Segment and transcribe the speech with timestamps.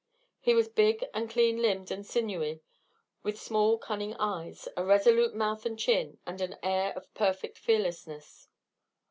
[0.39, 2.63] He was big and clean limbed and sinewy,
[3.21, 8.47] with small cunning eyes, a resolute mouth and chin, and an air of perfect fearlessness.